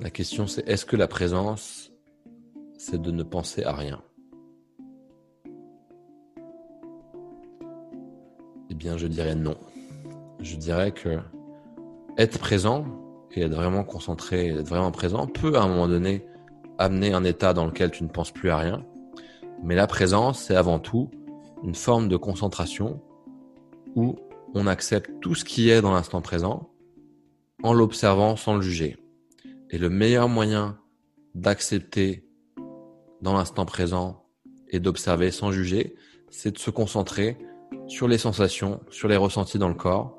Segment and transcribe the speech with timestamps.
[0.00, 1.92] La question c'est est-ce que la présence,
[2.76, 4.02] c'est de ne penser à rien?
[8.70, 9.56] Eh bien, je dirais non.
[10.40, 11.20] Je dirais que
[12.18, 12.86] être présent
[13.30, 16.26] et être vraiment concentré, être vraiment présent peut à un moment donné
[16.78, 18.84] amener un état dans lequel tu ne penses plus à rien.
[19.62, 21.08] Mais la présence, c'est avant tout
[21.62, 23.00] une forme de concentration
[23.94, 24.16] où
[24.54, 26.68] on accepte tout ce qui est dans l'instant présent
[27.62, 28.98] en l'observant sans le juger.
[29.74, 30.78] Et le meilleur moyen
[31.34, 32.24] d'accepter
[33.22, 34.24] dans l'instant présent
[34.68, 35.96] et d'observer sans juger,
[36.30, 37.36] c'est de se concentrer
[37.88, 40.16] sur les sensations, sur les ressentis dans le corps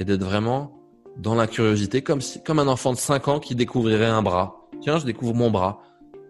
[0.00, 0.76] et d'être vraiment
[1.18, 4.68] dans la curiosité comme comme un enfant de 5 ans qui découvrirait un bras.
[4.80, 5.82] Tiens, je découvre mon bras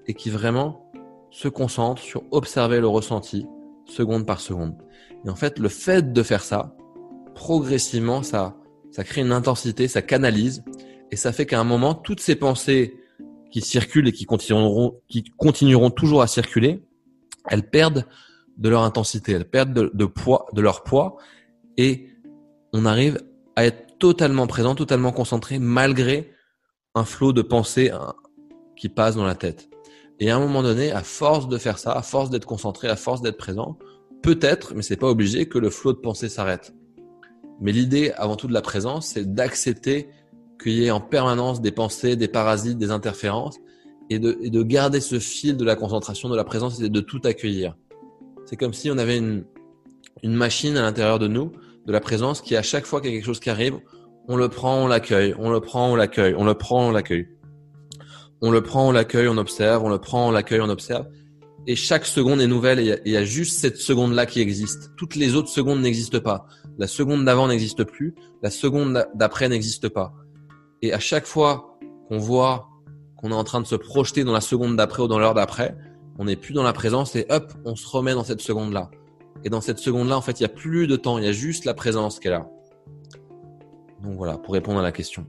[0.06, 0.92] et qui vraiment
[1.30, 3.46] se concentre sur observer le ressenti
[3.86, 4.76] seconde par seconde.
[5.24, 6.76] Et en fait, le fait de faire ça,
[7.34, 8.54] progressivement, ça,
[8.90, 10.62] ça crée une intensité, ça canalise
[11.10, 13.00] et ça fait qu'à un moment, toutes ces pensées
[13.50, 16.82] qui circulent et qui continueront, toujours à circuler,
[17.48, 18.06] elles perdent
[18.58, 21.16] de leur intensité, elles perdent de, poids, de leur poids,
[21.76, 22.08] et
[22.72, 23.20] on arrive
[23.54, 26.32] à être totalement présent, totalement concentré, malgré
[26.94, 28.14] un flot de pensées hein,
[28.76, 29.68] qui passe dans la tête.
[30.18, 32.96] Et à un moment donné, à force de faire ça, à force d'être concentré, à
[32.96, 33.78] force d'être présent,
[34.22, 36.74] peut-être, mais c'est pas obligé, que le flot de pensées s'arrête.
[37.60, 40.08] Mais l'idée, avant tout de la présence, c'est d'accepter
[40.62, 43.58] qu'il y ait en permanence des pensées, des parasites, des interférences,
[44.08, 47.00] et de, et de garder ce fil de la concentration, de la présence, et de
[47.00, 47.76] tout accueillir.
[48.44, 49.44] C'est comme si on avait une,
[50.22, 51.52] une machine à l'intérieur de nous,
[51.86, 53.78] de la présence, qui à chaque fois qu'il y a quelque chose qui arrive,
[54.28, 57.28] on le prend, on l'accueille, on le prend, on l'accueille, on le prend, on l'accueille.
[58.42, 61.06] On le prend, on l'accueille, on observe, on le prend, on l'accueille, on observe.
[61.68, 64.92] Et chaque seconde est nouvelle et il y, a juste cette seconde-là qui existe.
[64.96, 66.46] Toutes les autres secondes n'existent pas.
[66.78, 68.14] La seconde d'avant n'existe plus.
[68.42, 70.12] La seconde d'après n'existe pas.
[70.82, 72.68] Et à chaque fois qu'on voit
[73.16, 75.76] qu'on est en train de se projeter dans la seconde d'après ou dans l'heure d'après,
[76.18, 78.90] on n'est plus dans la présence et hop, on se remet dans cette seconde-là.
[79.44, 81.32] Et dans cette seconde-là, en fait, il n'y a plus de temps, il y a
[81.32, 82.48] juste la présence qui est là.
[84.02, 85.26] Donc voilà, pour répondre à la question.